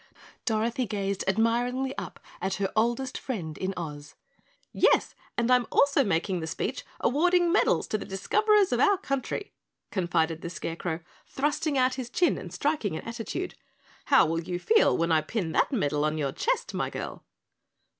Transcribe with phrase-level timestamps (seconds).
[0.45, 4.15] Dorothy gazed admiringly up at her oldest friend in Oz.
[4.73, 9.53] "Yes, and I'm also making the speech awarding medals to the Discoverers of our country,"
[9.91, 13.53] confided the Scarecrow, thrusting out his chin and striking an attitude.
[14.05, 17.23] "How will you feel when I pin that medal on your chest, my girl?"